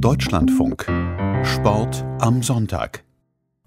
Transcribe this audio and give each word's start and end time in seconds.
Deutschlandfunk. 0.00 0.86
Sport 1.44 2.04
am 2.20 2.42
Sonntag. 2.42 3.04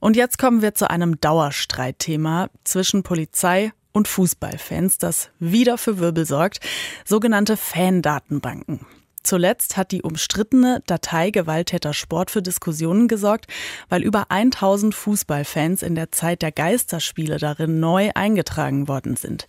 Und 0.00 0.16
jetzt 0.16 0.38
kommen 0.38 0.62
wir 0.62 0.74
zu 0.74 0.90
einem 0.90 1.20
Dauerstreitthema 1.20 2.48
zwischen 2.64 3.02
Polizei 3.02 3.72
und 3.92 4.08
Fußballfans, 4.08 4.98
das 4.98 5.30
wieder 5.38 5.78
für 5.78 5.98
Wirbel 5.98 6.26
sorgt, 6.26 6.60
sogenannte 7.04 7.56
Fandatenbanken. 7.56 8.80
Zuletzt 9.22 9.76
hat 9.76 9.90
die 9.90 10.02
umstrittene 10.02 10.82
Datei 10.86 11.30
Gewalttäter 11.30 11.92
Sport 11.92 12.30
für 12.30 12.42
Diskussionen 12.42 13.08
gesorgt, 13.08 13.46
weil 13.88 14.02
über 14.02 14.30
1000 14.30 14.94
Fußballfans 14.94 15.82
in 15.82 15.94
der 15.94 16.12
Zeit 16.12 16.42
der 16.42 16.52
Geisterspiele 16.52 17.38
darin 17.38 17.80
neu 17.80 18.10
eingetragen 18.14 18.88
worden 18.88 19.16
sind. 19.16 19.46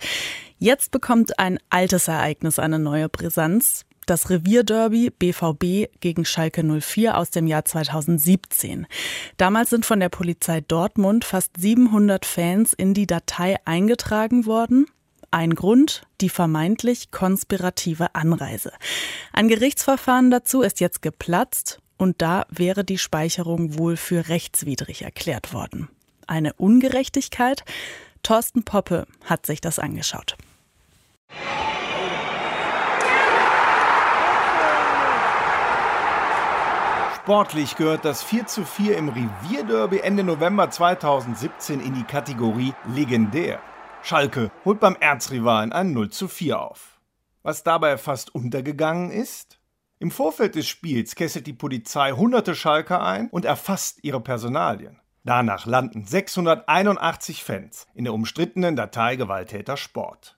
Jetzt 0.58 0.90
bekommt 0.92 1.38
ein 1.38 1.60
altes 1.70 2.08
Ereignis 2.08 2.58
eine 2.58 2.80
neue 2.80 3.10
Brisanz. 3.10 3.86
Das 4.08 4.30
Revierderby 4.30 5.10
BVB 5.10 5.92
gegen 6.00 6.24
Schalke 6.24 6.64
04 6.64 7.18
aus 7.18 7.30
dem 7.30 7.46
Jahr 7.46 7.66
2017. 7.66 8.88
Damals 9.36 9.72
sind 9.72 9.86
von 9.86 10.00
der 10.00 10.08
Polizei 10.08 10.62
Dortmund 10.62 11.26
fast 11.26 11.58
700 11.58 12.26
Fans 12.26 12.72
in 12.72 12.94
die 12.94 13.06
Datei 13.06 13.58
eingetragen 13.66 14.46
worden. 14.46 14.86
Ein 15.30 15.56
Grund, 15.56 16.04
die 16.22 16.30
vermeintlich 16.30 17.12
konspirative 17.12 18.16
Anreise. 18.16 18.72
Ein 19.34 19.50
Gerichtsverfahren 19.50 20.32
dazu 20.32 20.62
ist 20.62 20.80
jetzt 20.80 21.02
geplatzt 21.02 21.82
und 21.98 22.22
da 22.22 22.46
wäre 22.50 22.86
die 22.86 23.00
Speicherung 23.00 23.78
wohl 23.78 23.98
für 23.98 24.30
rechtswidrig 24.30 25.02
erklärt 25.02 25.52
worden. 25.52 25.90
Eine 26.28 26.54
Ungerechtigkeit? 26.54 27.66
Thorsten 28.24 28.64
Poppe 28.64 29.06
hat 29.26 29.46
sich 29.46 29.60
das 29.60 29.80
angeschaut. 29.80 30.38
Sportlich 37.28 37.76
gehört 37.76 38.06
das 38.06 38.24
4 38.24 38.48
zu 38.48 38.64
4 38.64 38.98
im 38.98 39.10
Revierderby 39.10 40.00
Ende 40.00 40.24
November 40.24 40.70
2017 40.70 41.82
in 41.82 41.94
die 41.94 42.06
Kategorie 42.06 42.74
legendär. 42.96 43.60
Schalke 44.02 44.50
holt 44.64 44.80
beim 44.80 44.96
Erzrivalen 44.98 45.74
ein 45.74 45.92
0 45.92 46.10
zu 46.10 46.30
4 46.30 46.62
auf. 46.62 47.02
Was 47.44 47.64
dabei 47.64 47.98
fast 47.98 48.34
untergegangen 48.34 49.12
ist? 49.12 49.60
Im 50.00 50.10
Vorfeld 50.10 50.56
des 50.56 50.70
Spiels 50.70 51.16
kesselt 51.16 51.48
die 51.48 51.54
Polizei 51.54 52.14
hunderte 52.14 52.56
Schalker 52.56 53.04
ein 53.04 53.28
und 53.28 53.44
erfasst 53.44 54.06
ihre 54.06 54.22
Personalien. 54.22 55.02
Danach 55.26 55.66
landen 55.66 56.06
681 56.06 57.44
Fans 57.44 57.88
in 57.94 58.06
der 58.06 58.14
umstrittenen 58.14 58.78
Datei 58.78 59.18
Gewalttäter 59.18 59.76
Sport. 59.76 60.38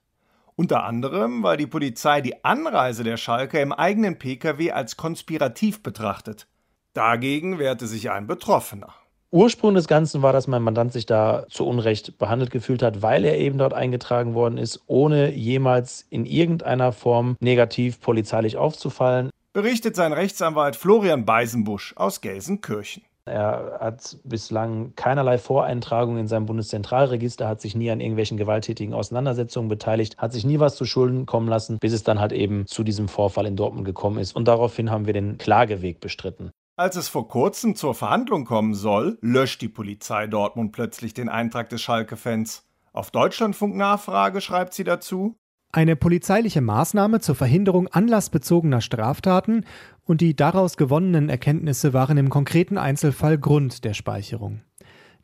Unter 0.55 0.85
anderem, 0.85 1.43
weil 1.43 1.57
die 1.57 1.67
Polizei 1.67 2.21
die 2.21 2.43
Anreise 2.43 3.03
der 3.03 3.17
Schalker 3.17 3.61
im 3.61 3.73
eigenen 3.73 4.17
Pkw 4.17 4.71
als 4.71 4.97
konspirativ 4.97 5.83
betrachtet. 5.83 6.47
Dagegen 6.93 7.59
wehrte 7.59 7.87
sich 7.87 8.09
ein 8.09 8.27
Betroffener. 8.27 8.93
Ursprung 9.31 9.75
des 9.75 9.87
Ganzen 9.87 10.23
war, 10.23 10.33
dass 10.33 10.47
mein 10.47 10.63
Mandant 10.63 10.91
sich 10.91 11.05
da 11.05 11.45
zu 11.49 11.67
Unrecht 11.67 12.17
behandelt 12.17 12.49
gefühlt 12.49 12.81
hat, 12.81 13.03
weil 13.03 13.25
er 13.25 13.37
eben 13.37 13.59
dort 13.59 13.73
eingetragen 13.73 14.33
worden 14.33 14.57
ist, 14.57 14.81
ohne 14.87 15.31
jemals 15.31 16.07
in 16.09 16.25
irgendeiner 16.25 16.91
Form 16.91 17.35
negativ 17.39 18.01
polizeilich 18.01 18.57
aufzufallen. 18.57 19.29
Berichtet 19.53 19.95
sein 19.95 20.13
Rechtsanwalt 20.13 20.75
Florian 20.75 21.25
Beisenbusch 21.25 21.93
aus 21.95 22.21
Gelsenkirchen. 22.21 23.03
Er 23.25 23.77
hat 23.79 24.17
bislang 24.23 24.93
keinerlei 24.95 25.37
Voreintragung 25.37 26.17
in 26.17 26.27
seinem 26.27 26.47
Bundeszentralregister, 26.47 27.47
hat 27.47 27.61
sich 27.61 27.75
nie 27.75 27.91
an 27.91 27.99
irgendwelchen 27.99 28.37
gewalttätigen 28.37 28.95
Auseinandersetzungen 28.95 29.69
beteiligt, 29.69 30.17
hat 30.17 30.33
sich 30.33 30.45
nie 30.45 30.59
was 30.59 30.75
zu 30.75 30.85
Schulden 30.85 31.27
kommen 31.27 31.47
lassen, 31.47 31.77
bis 31.77 31.93
es 31.93 32.01
dann 32.01 32.19
halt 32.19 32.31
eben 32.31 32.65
zu 32.65 32.83
diesem 32.83 33.07
Vorfall 33.07 33.45
in 33.45 33.55
Dortmund 33.55 33.85
gekommen 33.85 34.17
ist. 34.17 34.35
Und 34.35 34.47
daraufhin 34.47 34.89
haben 34.89 35.05
wir 35.05 35.13
den 35.13 35.37
Klageweg 35.37 35.99
bestritten. 35.99 36.49
Als 36.79 36.95
es 36.95 37.09
vor 37.09 37.27
kurzem 37.27 37.75
zur 37.75 37.93
Verhandlung 37.93 38.45
kommen 38.45 38.73
soll, 38.73 39.17
löscht 39.19 39.61
die 39.61 39.67
Polizei 39.67 40.27
Dortmund 40.27 40.71
plötzlich 40.71 41.13
den 41.13 41.27
Eintrag 41.27 41.67
des 41.67 41.81
Schalke-Fans. 41.81 42.63
Auf 42.93 43.11
Deutschlandfunk 43.11 43.75
Nachfrage 43.75 44.39
schreibt 44.39 44.73
sie 44.73 44.85
dazu: 44.85 45.35
Eine 45.73 45.97
polizeiliche 45.97 46.61
Maßnahme 46.61 47.19
zur 47.19 47.35
Verhinderung 47.35 47.89
anlassbezogener 47.89 48.79
Straftaten 48.79 49.65
und 50.05 50.21
die 50.21 50.37
daraus 50.37 50.77
gewonnenen 50.77 51.27
Erkenntnisse 51.27 51.91
waren 51.91 52.17
im 52.17 52.29
konkreten 52.29 52.77
Einzelfall 52.77 53.37
Grund 53.37 53.83
der 53.83 53.93
Speicherung. 53.93 54.61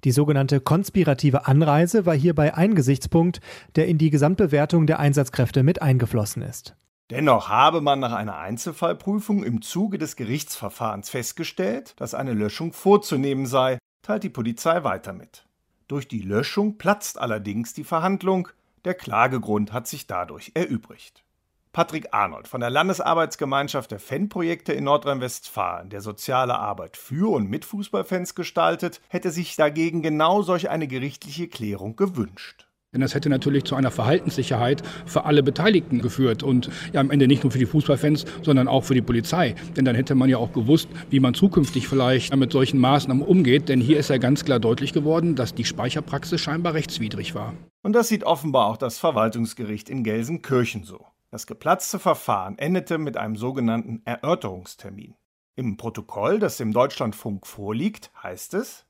Die 0.03 0.11
sogenannte 0.11 0.59
konspirative 0.59 1.47
Anreise 1.47 2.05
war 2.05 2.15
hierbei 2.15 2.53
ein 2.53 2.75
Gesichtspunkt, 2.75 3.39
der 3.77 3.87
in 3.87 3.97
die 3.97 4.09
Gesamtbewertung 4.09 4.87
der 4.87 4.99
Einsatzkräfte 4.99 5.63
mit 5.63 5.81
eingeflossen 5.81 6.41
ist. 6.41 6.75
Dennoch 7.11 7.49
habe 7.49 7.81
man 7.81 7.99
nach 7.99 8.13
einer 8.13 8.37
Einzelfallprüfung 8.37 9.43
im 9.43 9.61
Zuge 9.61 9.99
des 9.99 10.15
Gerichtsverfahrens 10.15 11.11
festgestellt, 11.11 11.93
dass 11.97 12.15
eine 12.15 12.33
Löschung 12.33 12.73
vorzunehmen 12.73 13.45
sei, 13.45 13.77
teilt 14.01 14.23
die 14.23 14.29
Polizei 14.29 14.83
weiter 14.83 15.13
mit. 15.13 15.45
Durch 15.87 16.07
die 16.07 16.21
Löschung 16.21 16.79
platzt 16.79 17.19
allerdings 17.19 17.73
die 17.73 17.83
Verhandlung, 17.83 18.47
der 18.85 18.95
Klagegrund 18.95 19.71
hat 19.71 19.87
sich 19.87 20.07
dadurch 20.07 20.51
erübrigt. 20.55 21.23
Patrick 21.73 22.07
Arnold 22.11 22.47
von 22.47 22.61
der 22.61 22.69
Landesarbeitsgemeinschaft 22.71 23.91
der 23.91 23.99
Fanprojekte 23.99 24.73
in 24.73 24.85
Nordrhein-Westfalen, 24.85 25.89
der 25.89 26.01
soziale 26.01 26.57
Arbeit 26.57 26.97
für 26.97 27.31
und 27.31 27.49
mit 27.49 27.65
Fußballfans 27.65 28.33
gestaltet, 28.33 29.01
hätte 29.09 29.29
sich 29.29 29.55
dagegen 29.55 30.01
genau 30.01 30.41
solch 30.41 30.69
eine 30.69 30.87
gerichtliche 30.87 31.49
Klärung 31.49 31.97
gewünscht. 31.97 32.67
Denn 32.95 33.01
das 33.01 33.13
hätte 33.13 33.27
natürlich 33.27 33.65
zu 33.65 33.75
einer 33.75 33.91
Verhaltenssicherheit 33.91 34.81
für 35.05 35.25
alle 35.25 35.43
Beteiligten 35.43 36.01
geführt 36.01 36.43
und 36.43 36.69
ja 36.93 37.01
am 37.01 37.11
Ende 37.11 37.27
nicht 37.27 37.43
nur 37.43 37.51
für 37.51 37.59
die 37.59 37.65
Fußballfans, 37.65 38.23
sondern 38.41 38.69
auch 38.69 38.85
für 38.85 38.93
die 38.93 39.01
Polizei. 39.01 39.53
Denn 39.75 39.83
dann 39.83 39.95
hätte 39.95 40.15
man 40.15 40.29
ja 40.29 40.37
auch 40.37 40.53
gewusst, 40.53 40.87
wie 41.09 41.19
man 41.19 41.33
zukünftig 41.33 41.89
vielleicht 41.89 42.33
mit 42.33 42.53
solchen 42.53 42.79
Maßnahmen 42.79 43.21
umgeht. 43.21 43.67
Denn 43.67 43.81
hier 43.81 43.99
ist 43.99 44.09
ja 44.09 44.17
ganz 44.17 44.45
klar 44.45 44.61
deutlich 44.61 44.93
geworden, 44.93 45.35
dass 45.35 45.53
die 45.53 45.65
Speicherpraxis 45.65 46.39
scheinbar 46.39 46.73
rechtswidrig 46.73 47.35
war. 47.35 47.53
Und 47.83 47.91
das 47.91 48.07
sieht 48.07 48.23
offenbar 48.23 48.67
auch 48.67 48.77
das 48.77 48.97
Verwaltungsgericht 48.97 49.89
in 49.89 50.05
Gelsenkirchen 50.05 50.85
so. 50.85 51.05
Das 51.31 51.47
geplatzte 51.47 51.99
Verfahren 51.99 52.57
endete 52.57 52.97
mit 52.97 53.17
einem 53.17 53.35
sogenannten 53.35 54.03
Erörterungstermin. 54.05 55.15
Im 55.57 55.75
Protokoll, 55.75 56.39
das 56.39 56.55
dem 56.55 56.71
Deutschlandfunk 56.71 57.45
vorliegt, 57.45 58.09
heißt 58.23 58.53
es, 58.53 58.85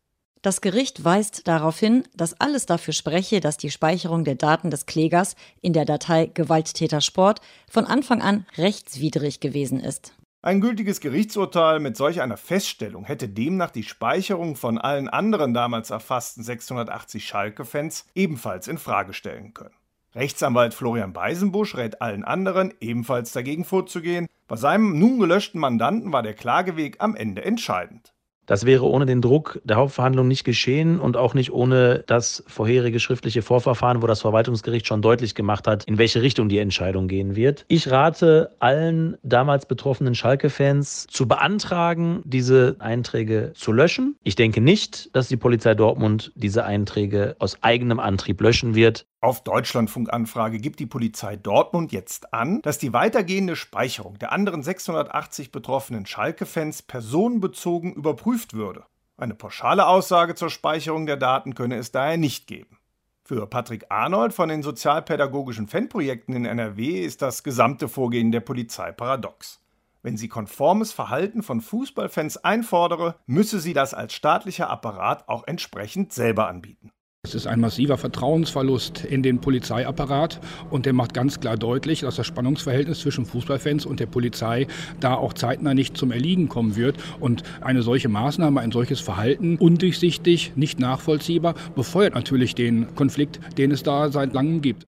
das 0.46 0.62
Gericht 0.62 1.04
weist 1.04 1.48
darauf 1.48 1.80
hin, 1.80 2.04
dass 2.16 2.40
alles 2.40 2.66
dafür 2.66 2.94
spreche, 2.94 3.40
dass 3.40 3.58
die 3.58 3.72
Speicherung 3.72 4.24
der 4.24 4.36
Daten 4.36 4.70
des 4.70 4.86
Klägers 4.86 5.36
in 5.62 5.74
der 5.74 5.86
Datei 5.86 6.28
Gewalttätersport 6.28 7.42
von 7.70 7.86
Anfang 7.86 8.22
an 8.22 8.46
rechtswidrig 8.58 9.40
gewesen 9.40 9.80
ist. 9.80 10.14
Ein 10.44 10.62
gültiges 10.62 11.00
Gerichtsurteil 11.00 11.80
mit 11.80 11.98
solch 11.98 12.22
einer 12.22 12.38
Feststellung 12.38 13.06
hätte 13.06 13.28
demnach 13.28 13.72
die 13.72 13.82
Speicherung 13.82 14.56
von 14.56 14.78
allen 14.78 15.10
anderen 15.10 15.56
damals 15.56 15.90
erfassten 15.90 16.44
680 16.44 17.26
Schalke-Fans 17.28 18.06
ebenfalls 18.14 18.68
in 18.68 18.78
Frage 18.78 19.14
stellen 19.14 19.56
können. 19.56 19.74
Rechtsanwalt 20.14 20.76
Florian 20.76 21.12
Beisenbusch 21.12 21.76
rät 21.76 22.02
allen 22.02 22.24
anderen, 22.24 22.74
ebenfalls 22.80 23.32
dagegen 23.32 23.66
vorzugehen. 23.66 24.28
Bei 24.48 24.56
seinem 24.56 25.00
nun 25.00 25.20
gelöschten 25.20 25.60
Mandanten 25.60 26.14
war 26.14 26.22
der 26.22 26.36
Klageweg 26.36 26.98
am 27.00 27.16
Ende 27.16 27.44
entscheidend. 27.44 28.15
Das 28.46 28.66
wäre 28.66 28.86
ohne 28.86 29.06
den 29.06 29.22
Druck 29.22 29.60
der 29.64 29.78
Hauptverhandlung 29.78 30.28
nicht 30.28 30.44
geschehen 30.44 31.00
und 31.00 31.18
auch 31.18 31.34
nicht 31.34 31.52
ohne 31.52 32.04
das 32.08 32.44
vorherige 32.48 33.00
schriftliche 33.00 33.42
Vorverfahren, 33.42 34.02
wo 34.02 34.08
das 34.08 34.22
Verwaltungsgericht 34.22 34.88
schon 34.88 35.02
deutlich 35.02 35.36
gemacht 35.36 35.68
hat, 35.68 35.84
in 35.86 35.98
welche 35.98 36.22
Richtung 36.22 36.50
die 36.50 36.60
Entscheidung 36.60 37.08
gehen 37.08 37.36
wird. 37.36 37.66
Ich 37.68 37.90
rate 37.90 38.52
allen 38.60 39.18
damals 39.24 39.66
betroffenen 39.66 40.16
Schalke-Fans 40.16 41.08
zu 41.08 41.28
beantragen, 41.28 42.22
diese 42.26 42.76
Einträge 42.80 43.54
zu 43.56 43.72
löschen. 43.72 44.16
Ich 44.24 44.36
denke 44.36 44.62
nicht, 44.62 45.16
dass 45.16 45.28
die 45.28 45.38
Polizei 45.38 45.74
Dortmund 45.74 46.32
diese 46.36 46.66
Einträge 46.66 47.36
aus 47.40 47.58
eigenem 47.62 48.00
Antrieb 48.00 48.42
löschen 48.42 48.76
wird. 48.76 49.06
Auf 49.26 49.44
Deutschlandfunkanfrage 49.44 50.60
gibt 50.60 50.80
die 50.80 50.86
Polizei 50.86 51.36
Dortmund 51.36 51.92
jetzt 51.92 52.32
an, 52.32 52.62
dass 52.62 52.78
die 52.78 52.94
weitergehende 52.94 53.56
Speicherung 53.56 54.20
der 54.20 54.32
anderen 54.32 54.62
680 54.62 55.52
betroffenen 55.52 56.06
Schalke-Fans 56.06 56.84
personenbezogen 56.84 57.92
überprüft 57.96 58.54
würde. 58.54 58.84
Eine 59.18 59.34
pauschale 59.34 59.88
Aussage 59.88 60.36
zur 60.36 60.52
Speicherung 60.52 61.08
der 61.08 61.18
Daten 61.18 61.56
könne 61.56 61.78
es 61.78 61.92
daher 61.92 62.18
nicht 62.18 62.46
geben. 62.46 62.78
Für 63.24 63.48
Patrick 63.48 63.88
Arnold 63.90 64.32
von 64.32 64.48
den 64.48 64.62
sozialpädagogischen 64.62 65.68
Fanprojekten 65.68 66.36
in 66.36 66.46
NRW 66.46 67.04
ist 67.04 67.24
das 67.24 67.42
gesamte 67.42 67.88
Vorgehen 67.88 68.32
der 68.32 68.42
Polizei 68.42 68.92
paradox. 68.92 69.60
Wenn 70.04 70.18
sie 70.18 70.28
konformes 70.28 70.94
Verhalten 70.94 71.42
von 71.42 71.62
Fußballfans 71.62 72.38
einfordere, 72.44 73.16
müsse 73.26 73.60
sie 73.60 73.74
das 73.74 73.96
als 73.96 74.14
staatlicher 74.14 74.70
Apparat 74.70 75.28
auch 75.28 75.48
entsprechend 75.48 76.14
selber 76.14 76.48
anbieten. 76.48 76.92
Es 77.26 77.34
ist 77.34 77.48
ein 77.48 77.60
massiver 77.60 77.98
Vertrauensverlust 77.98 79.04
in 79.04 79.24
den 79.24 79.40
Polizeiapparat 79.40 80.40
und 80.70 80.86
der 80.86 80.94
macht 80.94 81.16
ganz 81.16 81.40
klar 81.40 81.58
deutlich, 81.58 82.02
dass 82.02 82.18
das 82.18 82.28
Spannungsverhältnis 82.28 83.00
zwischen 83.00 83.26
Fußballfans 83.26 83.88
und 83.88 84.00
der 84.00 84.06
Polizei 84.06 84.68
da 85.00 85.16
auch 85.16 85.34
zeitnah 85.34 85.74
nicht 85.74 85.98
zum 85.98 86.12
Erliegen 86.12 86.50
kommen 86.50 86.76
wird. 86.76 86.98
Und 87.20 87.42
eine 87.62 87.82
solche 87.82 88.10
Maßnahme, 88.10 88.62
ein 88.62 88.72
solches 88.72 89.00
Verhalten, 89.00 89.58
undurchsichtig, 89.58 90.52
nicht 90.56 90.80
nachvollziehbar, 90.80 91.56
befeuert 91.76 92.14
natürlich 92.14 92.54
den 92.54 92.94
Konflikt, 92.94 93.40
den 93.58 93.72
es 93.72 93.82
da 93.82 94.12
seit 94.12 94.34
langem 94.34 94.62
gibt. 94.62 94.86